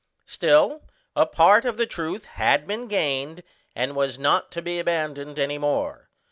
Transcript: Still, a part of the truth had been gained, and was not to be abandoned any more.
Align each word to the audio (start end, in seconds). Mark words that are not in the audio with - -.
Still, 0.25 0.81
a 1.15 1.27
part 1.27 1.63
of 1.63 1.77
the 1.77 1.85
truth 1.85 2.25
had 2.25 2.65
been 2.65 2.87
gained, 2.87 3.43
and 3.75 3.95
was 3.95 4.17
not 4.17 4.51
to 4.53 4.59
be 4.63 4.79
abandoned 4.79 5.37
any 5.37 5.59
more. 5.59 6.09